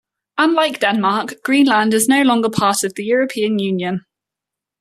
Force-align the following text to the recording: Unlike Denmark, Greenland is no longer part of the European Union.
Unlike 0.39 0.79
Denmark, 0.79 1.43
Greenland 1.43 1.93
is 1.93 2.09
no 2.09 2.23
longer 2.23 2.49
part 2.49 2.83
of 2.83 2.95
the 2.95 3.05
European 3.05 3.59
Union. 3.59 4.03